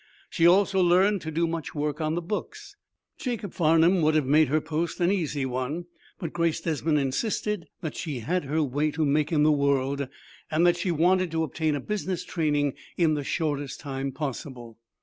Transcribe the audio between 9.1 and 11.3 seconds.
in the world, and that she wanted